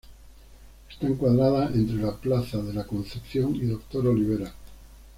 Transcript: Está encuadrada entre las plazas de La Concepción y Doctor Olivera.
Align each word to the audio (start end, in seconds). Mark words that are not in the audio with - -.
Está 0.89 1.05
encuadrada 1.05 1.67
entre 1.75 1.97
las 1.97 2.15
plazas 2.15 2.65
de 2.65 2.73
La 2.73 2.87
Concepción 2.87 3.55
y 3.55 3.65
Doctor 3.67 4.07
Olivera. 4.07 4.51